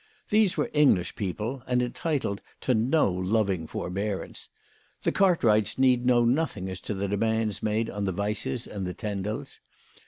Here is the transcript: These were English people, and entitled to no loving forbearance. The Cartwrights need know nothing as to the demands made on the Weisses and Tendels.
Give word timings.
These 0.29 0.57
were 0.57 0.71
English 0.73 1.15
people, 1.15 1.61
and 1.67 1.79
entitled 1.79 2.41
to 2.61 2.73
no 2.73 3.13
loving 3.13 3.67
forbearance. 3.67 4.49
The 5.03 5.11
Cartwrights 5.11 5.77
need 5.77 6.07
know 6.07 6.25
nothing 6.25 6.67
as 6.71 6.79
to 6.79 6.95
the 6.95 7.07
demands 7.07 7.61
made 7.61 7.87
on 7.87 8.05
the 8.05 8.11
Weisses 8.13 8.65
and 8.65 8.87
Tendels. 8.97 9.59